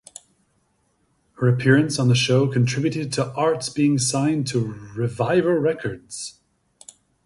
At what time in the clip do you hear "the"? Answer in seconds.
2.07-2.15